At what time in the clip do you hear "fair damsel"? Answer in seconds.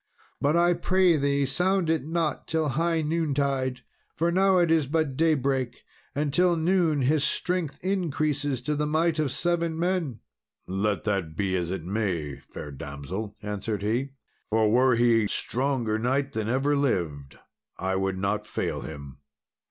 12.39-13.35